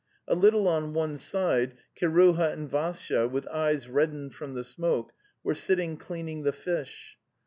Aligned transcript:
A 0.27 0.33
little 0.33 0.67
on 0.67 0.95
one 0.95 1.19
side 1.19 1.75
Kiruha 1.95 2.51
and 2.53 2.67
Vassya, 2.67 3.27
with 3.29 3.45
eyes 3.49 3.87
reddened 3.87 4.33
from 4.33 4.53
the 4.55 4.63
smoke, 4.63 5.11
were 5.43 5.53
sitting 5.53 5.95
cleaning 5.95 6.41
the 6.41 6.51
fish. 6.51 7.19